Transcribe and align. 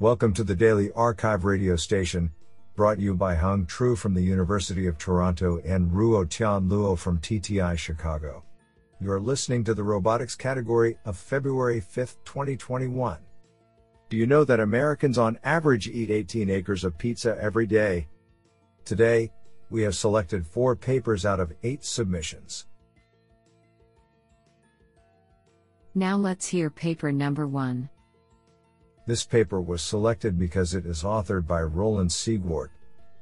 Welcome 0.00 0.34
to 0.34 0.42
the 0.42 0.56
Daily 0.56 0.90
Archive 0.96 1.44
radio 1.44 1.76
station, 1.76 2.32
brought 2.74 2.98
you 2.98 3.14
by 3.14 3.36
Hung 3.36 3.64
Tru 3.64 3.94
from 3.94 4.12
the 4.12 4.20
University 4.20 4.88
of 4.88 4.98
Toronto 4.98 5.60
and 5.64 5.88
Ruo 5.88 6.28
Tian 6.28 6.68
Luo 6.68 6.98
from 6.98 7.20
TTI 7.20 7.78
Chicago. 7.78 8.42
You 9.00 9.12
are 9.12 9.20
listening 9.20 9.62
to 9.62 9.72
the 9.72 9.84
robotics 9.84 10.34
category 10.34 10.98
of 11.04 11.16
February 11.16 11.78
5, 11.78 12.16
2021. 12.24 13.18
Do 14.08 14.16
you 14.16 14.26
know 14.26 14.42
that 14.42 14.58
Americans 14.58 15.16
on 15.16 15.38
average 15.44 15.86
eat 15.86 16.10
18 16.10 16.50
acres 16.50 16.82
of 16.82 16.98
pizza 16.98 17.38
every 17.40 17.68
day? 17.68 18.08
Today, 18.84 19.30
we 19.70 19.82
have 19.82 19.94
selected 19.94 20.44
four 20.44 20.74
papers 20.74 21.24
out 21.24 21.38
of 21.38 21.54
eight 21.62 21.84
submissions. 21.84 22.66
Now 25.94 26.16
let's 26.16 26.48
hear 26.48 26.68
paper 26.68 27.12
number 27.12 27.46
one. 27.46 27.88
This 29.06 29.24
paper 29.24 29.60
was 29.60 29.82
selected 29.82 30.38
because 30.38 30.74
it 30.74 30.86
is 30.86 31.02
authored 31.02 31.46
by 31.46 31.62
Roland 31.62 32.10
Siegwart, 32.10 32.70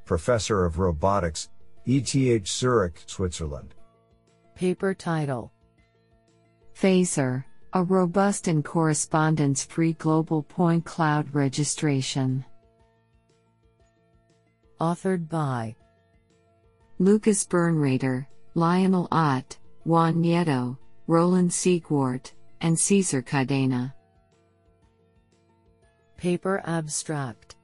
Professor 0.05 0.65
of 0.65 0.79
Robotics, 0.79 1.49
ETH 1.87 2.47
Zurich, 2.47 3.03
Switzerland. 3.07 3.75
Paper 4.55 4.95
title 4.95 5.51
Phaser, 6.75 7.45
a 7.73 7.83
robust 7.83 8.47
and 8.47 8.65
correspondence 8.65 9.65
free 9.65 9.95
global 9.95 10.43
point 10.45 10.85
cloud 10.85 11.35
registration. 11.35 12.45
Authored 14.81 15.29
by 15.29 15.75
Lukas 16.99 17.45
Bernreiter, 17.45 18.27
Lionel 18.55 19.09
Ott, 19.11 19.59
Juan 19.85 20.23
Nieto, 20.23 20.77
Roland 21.09 21.51
Siegwart, 21.51 22.33
and 22.61 22.79
Cesar 22.79 23.23
Cadena. 23.23 23.93
Paper 26.23 26.63
Abstract 26.67 27.57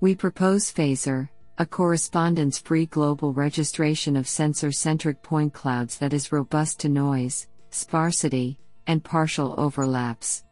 We 0.00 0.16
propose 0.16 0.72
Phaser, 0.72 1.28
a 1.58 1.64
correspondence 1.64 2.58
free 2.58 2.86
global 2.86 3.32
registration 3.32 4.16
of 4.16 4.26
sensor 4.26 4.72
centric 4.72 5.22
point 5.22 5.52
clouds 5.52 5.96
that 5.98 6.12
is 6.12 6.32
robust 6.32 6.80
to 6.80 6.88
noise, 6.88 7.46
sparsity, 7.70 8.58
and 8.88 9.04
partial 9.04 9.54
overlaps. 9.58 10.42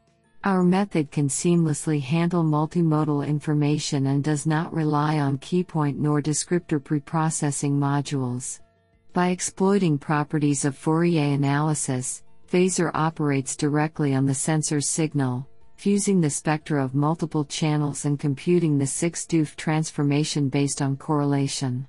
Our 0.44 0.62
method 0.62 1.10
can 1.10 1.26
seamlessly 1.26 2.00
handle 2.00 2.44
multimodal 2.44 3.26
information 3.26 4.06
and 4.06 4.22
does 4.22 4.46
not 4.46 4.72
rely 4.72 5.18
on 5.18 5.38
keypoint 5.38 5.96
nor 5.96 6.22
descriptor 6.22 6.78
preprocessing 6.78 7.72
modules. 7.72 8.60
By 9.12 9.30
exploiting 9.30 9.98
properties 9.98 10.64
of 10.64 10.78
Fourier 10.78 11.34
analysis, 11.34 12.22
Phaser 12.48 12.92
operates 12.94 13.56
directly 13.56 14.14
on 14.14 14.26
the 14.26 14.32
sensor's 14.32 14.88
signal, 14.88 15.48
fusing 15.84 16.18
the 16.18 16.30
spectra 16.30 16.82
of 16.82 16.94
multiple 16.94 17.44
channels 17.44 18.06
and 18.06 18.18
computing 18.18 18.78
the 18.78 18.86
6-DoF 18.86 19.54
transformation 19.54 20.48
based 20.48 20.80
on 20.80 20.96
correlation. 20.96 21.86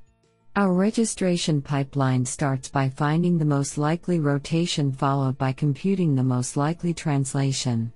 Our 0.57 0.73
registration 0.73 1.61
pipeline 1.61 2.25
starts 2.25 2.67
by 2.67 2.89
finding 2.89 3.37
the 3.37 3.45
most 3.45 3.77
likely 3.77 4.19
rotation 4.19 4.91
followed 4.91 5.37
by 5.37 5.53
computing 5.53 6.13
the 6.13 6.25
most 6.25 6.57
likely 6.57 6.93
translation. 6.93 7.93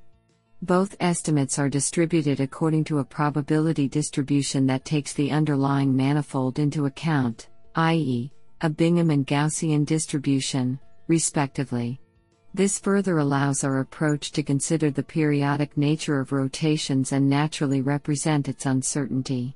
Both 0.61 0.95
estimates 1.02 1.59
are 1.59 1.67
distributed 1.67 2.39
according 2.39 2.86
to 2.86 3.00
a 3.00 3.03
probability 3.03 3.89
distribution 3.89 4.66
that 4.67 4.86
takes 4.86 5.11
the 5.11 5.31
underlying 5.31 5.94
manifold 5.94 6.59
into 6.59 6.86
account, 6.86 7.50
i.e., 7.75 8.31
a 8.61 8.70
Bingham 8.70 9.09
and 9.09 9.27
Gaussian 9.27 9.86
distribution, 9.86 10.80
respectively. 11.09 12.00
This 12.53 12.80
further 12.80 13.19
allows 13.19 13.64
our 13.64 13.80
approach 13.80 14.31
to 14.31 14.42
consider 14.42 14.89
the 14.89 15.03
periodic 15.03 15.78
nature 15.78 16.19
of 16.19 16.31
rotations 16.31 17.11
and 17.11 17.30
naturally 17.30 17.81
represent 17.81 18.50
its 18.50 18.66
uncertainty. 18.66 19.55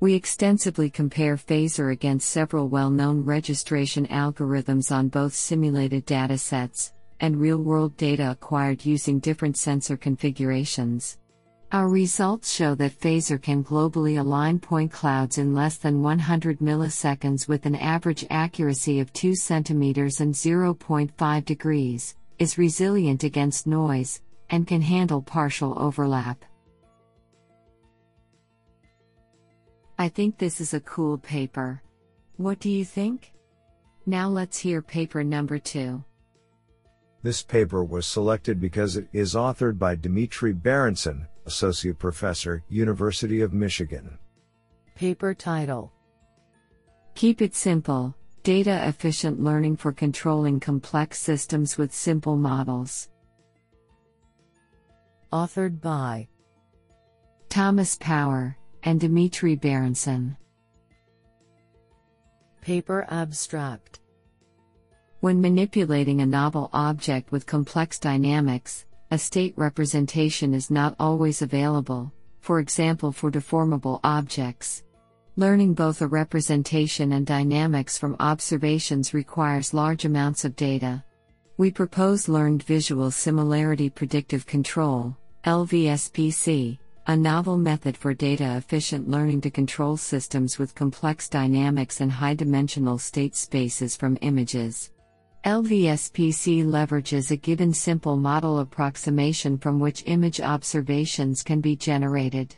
We 0.00 0.14
extensively 0.14 0.90
compare 0.90 1.36
Phaser 1.36 1.92
against 1.92 2.28
several 2.28 2.68
well 2.68 2.90
known 2.90 3.24
registration 3.24 4.08
algorithms 4.08 4.90
on 4.90 5.08
both 5.08 5.34
simulated 5.34 6.04
datasets 6.04 6.92
and 7.20 7.40
real 7.40 7.58
world 7.58 7.96
data 7.96 8.32
acquired 8.32 8.84
using 8.84 9.20
different 9.20 9.56
sensor 9.56 9.96
configurations. 9.96 11.18
Our 11.70 11.88
results 11.88 12.52
show 12.52 12.74
that 12.74 12.98
Phaser 12.98 13.40
can 13.40 13.62
globally 13.62 14.18
align 14.18 14.58
point 14.58 14.90
clouds 14.90 15.38
in 15.38 15.54
less 15.54 15.76
than 15.76 16.02
100 16.02 16.58
milliseconds 16.58 17.46
with 17.46 17.64
an 17.66 17.76
average 17.76 18.26
accuracy 18.28 18.98
of 18.98 19.12
2 19.12 19.36
centimeters 19.36 20.20
and 20.20 20.34
0.5 20.34 21.44
degrees 21.44 22.16
is 22.42 22.58
resilient 22.58 23.22
against 23.22 23.68
noise, 23.68 24.20
and 24.50 24.66
can 24.66 24.82
handle 24.82 25.22
partial 25.22 25.78
overlap. 25.78 26.44
I 29.96 30.08
think 30.08 30.38
this 30.38 30.60
is 30.60 30.74
a 30.74 30.80
cool 30.80 31.18
paper. 31.18 31.80
What 32.38 32.58
do 32.58 32.68
you 32.68 32.84
think? 32.84 33.32
Now 34.06 34.28
let's 34.28 34.58
hear 34.58 34.82
paper 34.82 35.22
number 35.22 35.60
two. 35.60 36.02
This 37.22 37.44
paper 37.44 37.84
was 37.84 38.06
selected 38.08 38.60
because 38.60 38.96
it 38.96 39.06
is 39.12 39.34
authored 39.34 39.78
by 39.78 39.94
Dmitry 39.94 40.52
Berenson, 40.52 41.28
Associate 41.46 41.96
Professor, 41.96 42.64
University 42.68 43.42
of 43.42 43.52
Michigan. 43.52 44.18
Paper 44.96 45.32
title 45.32 45.92
Keep 47.14 47.40
it 47.40 47.54
simple, 47.54 48.16
Data 48.42 48.88
efficient 48.88 49.40
learning 49.40 49.76
for 49.76 49.92
controlling 49.92 50.58
complex 50.58 51.20
systems 51.20 51.78
with 51.78 51.94
simple 51.94 52.36
models. 52.36 53.08
Authored 55.32 55.80
by 55.80 56.26
Thomas 57.48 57.96
Power 58.00 58.56
and 58.82 58.98
Dmitry 58.98 59.54
Berenson. 59.54 60.36
Paper 62.62 63.06
Abstract 63.10 64.00
When 65.20 65.40
manipulating 65.40 66.20
a 66.20 66.26
novel 66.26 66.68
object 66.72 67.30
with 67.30 67.46
complex 67.46 68.00
dynamics, 68.00 68.86
a 69.12 69.18
state 69.18 69.54
representation 69.56 70.52
is 70.52 70.68
not 70.68 70.96
always 70.98 71.42
available, 71.42 72.12
for 72.40 72.58
example, 72.58 73.12
for 73.12 73.30
deformable 73.30 74.00
objects. 74.02 74.82
Learning 75.36 75.72
both 75.72 76.02
a 76.02 76.06
representation 76.06 77.12
and 77.12 77.24
dynamics 77.24 77.96
from 77.96 78.16
observations 78.20 79.14
requires 79.14 79.72
large 79.72 80.04
amounts 80.04 80.44
of 80.44 80.54
data. 80.56 81.02
We 81.56 81.70
propose 81.70 82.28
Learned 82.28 82.64
Visual 82.64 83.10
Similarity 83.10 83.88
Predictive 83.88 84.44
Control, 84.44 85.16
LVSPC, 85.44 86.78
a 87.06 87.16
novel 87.16 87.56
method 87.56 87.96
for 87.96 88.12
data 88.12 88.56
efficient 88.58 89.08
learning 89.08 89.40
to 89.40 89.50
control 89.50 89.96
systems 89.96 90.58
with 90.58 90.74
complex 90.74 91.30
dynamics 91.30 92.02
and 92.02 92.12
high 92.12 92.34
dimensional 92.34 92.98
state 92.98 93.34
spaces 93.34 93.96
from 93.96 94.18
images. 94.20 94.90
LVSPC 95.46 96.62
leverages 96.62 97.30
a 97.30 97.36
given 97.36 97.72
simple 97.72 98.18
model 98.18 98.58
approximation 98.58 99.56
from 99.56 99.80
which 99.80 100.04
image 100.04 100.42
observations 100.42 101.42
can 101.42 101.62
be 101.62 101.74
generated. 101.74 102.54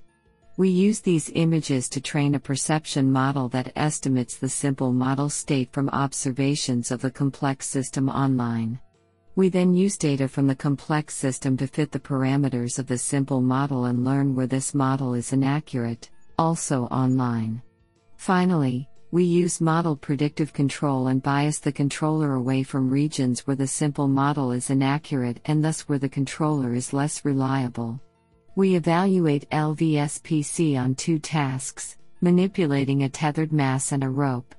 We 0.57 0.69
use 0.69 1.01
these 1.01 1.33
images 1.35 1.89
to 1.89 2.01
train 2.01 2.37
a 2.37 2.39
perception 2.39 3.11
model 3.11 3.49
that 3.49 3.73
estimates 3.75 4.37
the 4.37 4.49
simple 4.49 4.93
model 4.93 5.29
state 5.29 5.73
from 5.73 5.89
observations 5.89 6.93
of 6.93 7.01
the 7.01 7.11
complex 7.11 7.67
system 7.67 8.09
online. 8.09 8.79
We 9.35 9.49
then 9.49 9.75
use 9.75 9.99
data 9.99 10.29
from 10.29 10.47
the 10.47 10.55
complex 10.55 11.17
system 11.17 11.57
to 11.57 11.67
fit 11.67 11.91
the 11.91 11.99
parameters 11.99 12.79
of 12.79 12.87
the 12.87 12.99
simple 12.99 13.41
model 13.41 13.87
and 13.87 14.05
learn 14.05 14.37
where 14.37 14.47
this 14.47 14.75
model 14.75 15.15
is 15.15 15.33
inaccurate, 15.33 16.09
also 16.39 16.85
online. 16.85 17.61
Finally, 18.17 18.89
we 19.11 19.25
use 19.25 19.61
model 19.61 19.97
predictive 19.97 20.53
control 20.53 21.09
and 21.09 21.21
bias 21.21 21.59
the 21.59 21.73
controller 21.73 22.35
away 22.35 22.63
from 22.63 22.89
regions 22.89 23.45
where 23.45 23.57
the 23.57 23.67
simple 23.67 24.07
model 24.07 24.53
is 24.53 24.71
inaccurate 24.71 25.41
and 25.47 25.65
thus 25.65 25.89
where 25.89 25.99
the 25.99 26.09
controller 26.09 26.75
is 26.75 26.93
less 26.93 27.25
reliable. 27.25 28.01
We 28.57 28.77
evaluate 28.77 29.51
LVSPC 29.51 30.79
on 30.79 30.95
two 30.95 31.19
tasks 31.19 31.97
manipulating 32.21 33.03
a 33.03 33.09
tethered 33.09 33.53
mass 33.53 33.93
and 33.93 34.03
a 34.03 34.09
rope. 34.09 34.55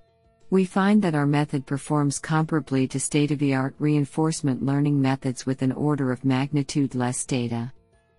We 0.52 0.66
find 0.66 1.02
that 1.02 1.16
our 1.16 1.26
method 1.26 1.66
performs 1.66 2.20
comparably 2.20 2.90
to 2.90 3.00
state 3.00 3.32
of 3.32 3.40
the 3.40 3.56
art 3.56 3.74
reinforcement 3.80 4.64
learning 4.64 5.02
methods 5.02 5.46
with 5.46 5.62
an 5.62 5.72
order 5.72 6.12
of 6.12 6.24
magnitude 6.26 6.94
less 6.94 7.26
data. 7.26 7.72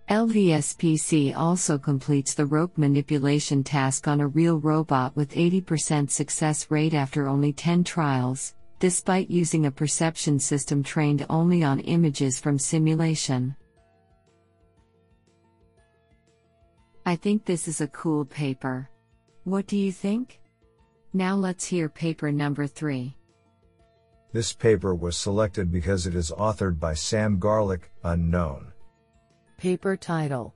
LVSPC 0.08 1.36
also 1.36 1.78
completes 1.78 2.34
the 2.34 2.46
rope 2.46 2.78
manipulation 2.78 3.62
task 3.62 4.08
on 4.08 4.20
a 4.20 4.26
real 4.26 4.58
robot 4.58 5.14
with 5.14 5.34
80% 5.34 6.10
success 6.10 6.70
rate 6.70 6.94
after 6.94 7.28
only 7.28 7.52
10 7.52 7.84
trials, 7.84 8.54
despite 8.80 9.30
using 9.30 9.66
a 9.66 9.70
perception 9.70 10.38
system 10.38 10.82
trained 10.82 11.26
only 11.28 11.62
on 11.62 11.80
images 11.80 12.40
from 12.40 12.58
simulation. 12.58 13.54
I 17.08 17.14
think 17.14 17.44
this 17.44 17.68
is 17.68 17.80
a 17.80 17.86
cool 17.86 18.24
paper. 18.24 18.90
What 19.44 19.68
do 19.68 19.76
you 19.76 19.92
think? 19.92 20.40
Now 21.12 21.36
let's 21.36 21.64
hear 21.64 21.88
paper 21.88 22.32
number 22.32 22.66
three. 22.66 23.16
This 24.32 24.52
paper 24.52 24.92
was 24.92 25.16
selected 25.16 25.70
because 25.70 26.08
it 26.08 26.16
is 26.16 26.32
authored 26.32 26.80
by 26.80 26.94
Sam 26.94 27.38
Garlick, 27.38 27.92
unknown. 28.02 28.72
Paper 29.56 29.96
title 29.96 30.52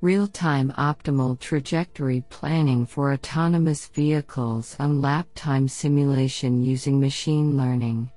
Real 0.00 0.26
time 0.26 0.72
optimal 0.76 1.38
trajectory 1.38 2.24
planning 2.28 2.84
for 2.84 3.12
autonomous 3.12 3.86
vehicles 3.86 4.74
on 4.80 5.00
lap 5.00 5.28
time 5.36 5.68
simulation 5.68 6.64
using 6.64 6.98
machine 6.98 7.56
learning. 7.56 8.10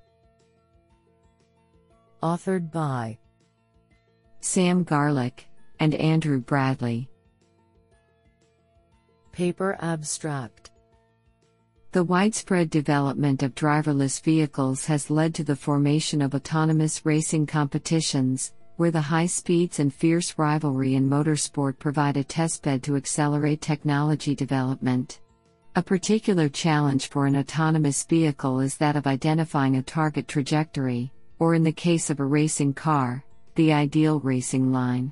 Authored 2.24 2.72
by 2.72 3.20
Sam 4.40 4.84
Garlick 4.84 5.48
and 5.84 5.96
Andrew 5.96 6.40
Bradley. 6.40 7.10
Paper 9.34 9.78
Abstract 9.82 10.72
The 11.92 12.06
widespread 12.06 12.70
development 12.70 13.44
of 13.44 13.54
driverless 13.54 14.24
vehicles 14.24 14.86
has 14.86 15.10
led 15.10 15.36
to 15.36 15.44
the 15.44 15.58
formation 15.58 16.22
of 16.22 16.36
autonomous 16.36 17.06
racing 17.06 17.48
competitions, 17.48 18.54
where 18.78 18.92
the 18.92 19.02
high 19.02 19.26
speeds 19.26 19.80
and 19.80 19.94
fierce 19.94 20.34
rivalry 20.38 20.96
in 20.96 21.10
motorsport 21.10 21.78
provide 21.80 22.16
a 22.16 22.24
testbed 22.24 22.82
to 22.84 22.96
accelerate 22.96 23.60
technology 23.60 24.34
development. 24.34 25.20
A 25.76 25.84
particular 25.84 26.48
challenge 26.48 27.10
for 27.10 27.26
an 27.26 27.36
autonomous 27.36 28.06
vehicle 28.06 28.62
is 28.62 28.78
that 28.78 28.96
of 28.96 29.06
identifying 29.06 29.76
a 29.76 29.84
target 29.84 30.30
trajectory, 30.30 31.12
or 31.40 31.56
in 31.56 31.64
the 31.64 31.74
case 31.74 32.10
of 32.10 32.22
a 32.22 32.26
racing 32.26 32.74
car, 32.74 33.26
the 33.56 33.74
ideal 33.74 34.22
racing 34.22 34.72
line. 34.72 35.12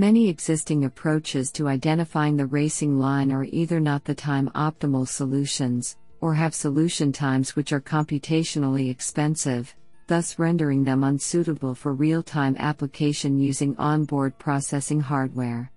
Many 0.00 0.30
existing 0.30 0.86
approaches 0.86 1.52
to 1.52 1.68
identifying 1.68 2.38
the 2.38 2.46
racing 2.46 2.98
line 2.98 3.30
are 3.30 3.44
either 3.44 3.78
not 3.78 4.02
the 4.02 4.14
time 4.14 4.50
optimal 4.54 5.06
solutions, 5.06 5.98
or 6.22 6.32
have 6.32 6.54
solution 6.54 7.12
times 7.12 7.54
which 7.54 7.70
are 7.70 7.82
computationally 7.82 8.88
expensive, 8.88 9.76
thus 10.06 10.38
rendering 10.38 10.84
them 10.84 11.04
unsuitable 11.04 11.74
for 11.74 11.92
real 11.92 12.22
time 12.22 12.56
application 12.58 13.38
using 13.38 13.76
onboard 13.76 14.38
processing 14.38 15.00
hardware. 15.00 15.70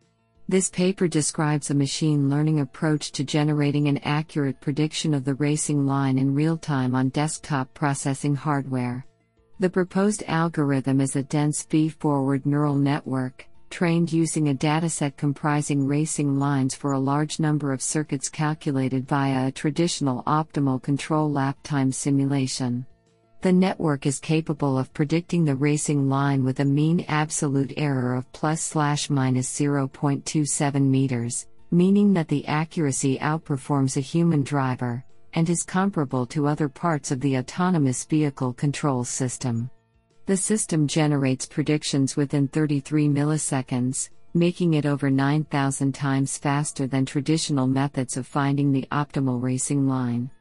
This 0.48 0.70
paper 0.70 1.10
describes 1.10 1.70
a 1.70 1.74
machine 1.74 2.30
learning 2.30 2.62
approach 2.62 3.12
to 3.12 3.26
generating 3.26 3.90
an 3.90 3.98
accurate 4.06 4.62
prediction 4.62 5.14
of 5.14 5.26
the 5.26 5.34
racing 5.34 5.86
line 5.86 6.18
in 6.18 6.34
real 6.34 6.56
time 6.56 6.96
on 6.96 7.10
desktop 7.10 7.74
processing 7.74 8.36
hardware. 8.36 9.06
The 9.60 9.70
proposed 9.70 10.24
algorithm 10.28 11.02
is 11.02 11.18
a 11.18 11.24
dense 11.24 11.64
feed 11.64 11.96
forward 11.96 12.46
neural 12.46 12.76
network, 12.76 13.48
trained 13.74 14.14
using 14.14 14.50
a 14.50 14.54
dataset 14.54 15.18
comprising 15.18 15.88
racing 15.88 16.38
lines 16.38 16.76
for 16.76 16.92
a 16.92 17.00
large 17.00 17.40
number 17.40 17.74
of 17.74 17.82
circuits 17.82 18.30
calculated 18.30 19.08
via 19.08 19.48
a 19.48 19.52
traditional 19.52 20.22
optimal 20.26 20.80
control 20.80 21.32
lap 21.32 21.58
time 21.64 21.92
simulation. 21.92 22.86
The 23.42 23.52
network 23.52 24.06
is 24.06 24.20
capable 24.20 24.78
of 24.78 24.94
predicting 24.94 25.44
the 25.44 25.56
racing 25.56 26.08
line 26.08 26.44
with 26.44 26.60
a 26.60 26.66
mean 26.66 27.04
absolute 27.08 27.74
error 27.76 28.14
of 28.14 28.32
plus 28.32 28.62
slash 28.62 29.10
minus 29.10 29.52
0.27 29.60 30.80
meters, 30.80 31.48
meaning 31.72 32.14
that 32.14 32.28
the 32.28 32.46
accuracy 32.46 33.18
outperforms 33.18 33.98
a 33.98 34.02
human 34.02 34.44
driver, 34.44 35.04
and 35.34 35.50
is 35.50 35.64
comparable 35.64 36.28
to 36.28 36.46
other 36.46 36.70
parts 36.70 37.10
of 37.10 37.20
the 37.22 37.40
autonomous 37.40 38.06
vehicle 38.06 38.54
control 38.54 39.04
system. 39.04 39.72
The 40.26 40.38
system 40.38 40.88
generates 40.88 41.46
predictions 41.46 42.16
within 42.16 42.48
33 42.48 43.10
milliseconds, 43.10 44.10
making 44.34 44.76
it 44.76 44.86
over 44.86 45.10
9,000 45.10 45.94
times 45.94 46.38
faster 46.38 46.88
than 46.88 47.06
traditional 47.06 47.68
methods 47.68 48.16
of 48.16 48.26
finding 48.26 48.72
the 48.72 48.88
optimal 48.90 49.42
racing 49.42 49.86
line. 49.86 50.32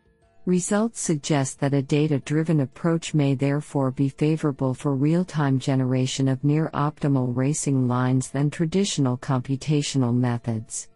Results 0.47 1.01
suggest 1.01 1.59
that 1.59 1.75
a 1.75 1.83
data 1.83 2.21
driven 2.21 2.61
approach 2.61 3.13
may 3.13 3.35
therefore 3.35 3.91
be 3.91 4.09
favorable 4.09 4.73
for 4.73 4.95
real 4.95 5.25
time 5.25 5.59
generation 5.59 6.29
of 6.29 6.45
near 6.45 6.71
optimal 6.75 7.37
racing 7.37 7.89
lines 7.89 8.31
than 8.31 8.51
traditional 8.51 9.19
computational 9.19 10.15
methods. 10.15 10.89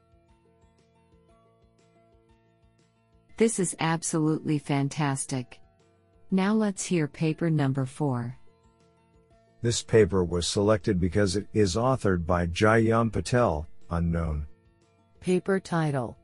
This 3.37 3.59
is 3.59 3.77
absolutely 3.81 4.59
fantastic. 4.59 5.61
Now 6.31 6.55
let's 6.55 6.85
hear 6.85 7.07
paper 7.09 7.51
number 7.51 7.85
4. 7.85 8.37
This 9.63 9.83
paper 9.83 10.25
was 10.25 10.47
selected 10.47 11.01
because 11.01 11.37
it 11.37 11.47
is 11.53 11.77
authored 11.77 12.27
by 12.27 12.47
Jayam 12.47 13.13
Patel, 13.13 13.67
unknown. 13.91 14.47
Paper 15.21 15.59
title 15.59 16.17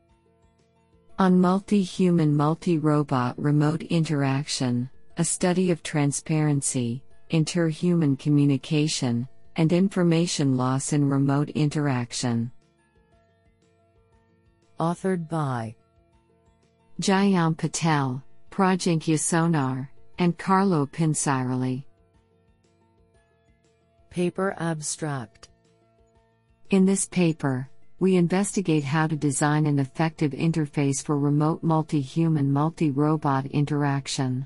on 1.19 1.39
multi 1.39 1.81
human 1.81 2.35
multi 2.35 2.77
robot 2.77 3.37
remote 3.37 3.83
interaction, 3.83 4.89
a 5.17 5.23
study 5.23 5.69
of 5.69 5.83
transparency, 5.83 7.03
interhuman 7.31 8.17
communication, 8.17 9.27
and 9.55 9.71
information 9.71 10.57
loss 10.57 10.93
in 10.93 11.07
remote 11.07 11.49
interaction. 11.49 12.51
Authored 14.79 15.29
by 15.29 15.75
Jayam 16.99 17.57
Patel, 17.57 18.23
Prajinkya 18.49 19.19
Sonar, 19.19 19.89
and 20.17 20.37
Carlo 20.37 20.85
Pinciroli. 20.85 21.85
Paper 24.13 24.53
Abstract 24.59 25.49
In 26.69 26.85
this 26.85 27.07
paper, 27.07 27.67
we 27.97 28.15
investigate 28.15 28.83
how 28.83 29.07
to 29.07 29.15
design 29.15 29.65
an 29.65 29.79
effective 29.79 30.33
interface 30.33 31.03
for 31.03 31.17
remote 31.17 31.63
multi 31.63 31.99
human 31.99 32.53
multi 32.53 32.91
robot 32.91 33.47
interaction. 33.47 34.45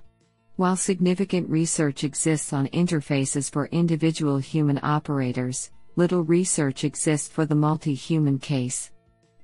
While 0.56 0.78
significant 0.78 1.50
research 1.50 2.06
exists 2.06 2.54
on 2.54 2.68
interfaces 2.68 3.52
for 3.52 3.66
individual 3.66 4.38
human 4.38 4.80
operators, 4.84 5.69
little 5.98 6.22
research 6.24 6.86
exists 6.86 7.28
for 7.28 7.46
the 7.46 7.54
multi 7.54 7.94
human 7.94 8.40
case. 8.40 8.92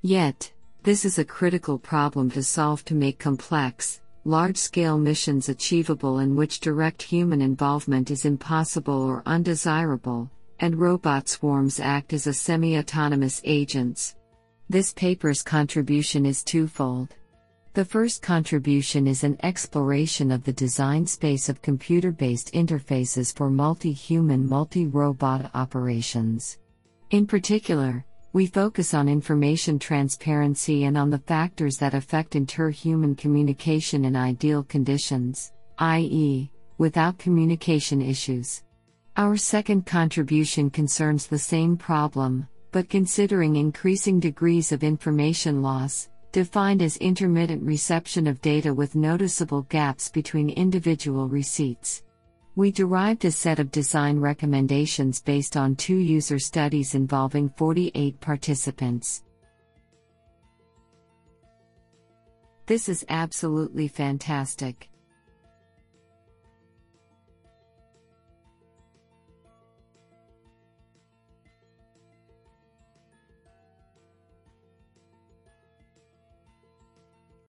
Yet, 0.03 0.53
this 0.83 1.03
is 1.03 1.19
a 1.19 1.25
critical 1.25 1.77
problem 1.77 2.31
to 2.31 2.43
solve 2.43 2.85
to 2.85 2.95
make 2.95 3.19
complex, 3.19 3.99
large 4.25 4.57
scale 4.57 4.97
missions 4.97 5.49
achievable 5.49 6.19
in 6.19 6.35
which 6.35 6.59
direct 6.59 7.01
human 7.01 7.41
involvement 7.41 8.09
is 8.09 8.25
impossible 8.25 9.01
or 9.01 9.23
undesirable, 9.25 10.31
and 10.59 10.79
robot 10.79 11.27
swarms 11.27 11.79
act 11.79 12.13
as 12.13 12.27
a 12.27 12.33
semi 12.33 12.77
autonomous 12.77 13.41
agents. 13.43 14.15
This 14.69 14.93
paper's 14.93 15.43
contribution 15.43 16.25
is 16.25 16.43
twofold. 16.43 17.09
The 17.73 17.83
first 17.83 18.21
contribution 18.21 19.07
is 19.07 19.23
an 19.23 19.37
exploration 19.43 20.31
of 20.31 20.43
the 20.43 20.53
design 20.53 21.05
space 21.05 21.49
of 21.49 21.61
computer 21.61 22.11
based 22.11 22.53
interfaces 22.53 23.35
for 23.35 23.49
multi 23.49 23.91
human, 23.91 24.47
multi 24.47 24.85
robot 24.85 25.51
operations. 25.53 26.59
In 27.09 27.27
particular, 27.27 28.05
we 28.33 28.47
focus 28.47 28.95
on 28.95 29.07
information 29.07 29.77
transparency 29.77 30.85
and 30.85 30.97
on 30.97 31.11
the 31.11 31.19
factors 31.19 31.77
that 31.77 31.93
affect 31.93 32.33
interhuman 32.33 33.15
communication 33.15 34.05
in 34.05 34.15
ideal 34.15 34.63
conditions, 34.63 35.53
i.e., 35.77 36.51
without 36.79 37.19
communication 37.19 38.01
issues. 38.01 38.63
Our 39.17 39.37
second 39.37 39.85
contribution 39.85 40.71
concerns 40.71 41.27
the 41.27 41.37
same 41.37 41.77
problem, 41.77 42.47
but 42.71 42.89
considering 42.89 43.55
increasing 43.55 44.19
degrees 44.19 44.71
of 44.71 44.83
information 44.83 45.61
loss, 45.61 46.09
defined 46.31 46.81
as 46.81 46.97
intermittent 46.97 47.61
reception 47.61 48.25
of 48.25 48.41
data 48.41 48.73
with 48.73 48.95
noticeable 48.95 49.61
gaps 49.69 50.09
between 50.09 50.49
individual 50.49 51.29
receipts. 51.29 52.01
We 52.55 52.71
derived 52.71 53.25
a 53.25 53.31
set 53.31 53.57
of 53.57 53.71
design 53.71 54.19
recommendations 54.19 55.19
based 55.19 55.57
on 55.57 55.75
two 55.75 55.97
user 55.97 56.37
studies 56.37 56.93
involving 56.93 57.49
48 57.49 58.19
participants. 58.19 59.23
This 62.67 62.89
is 62.89 63.03
absolutely 63.09 63.87
fantastic. 63.87 64.89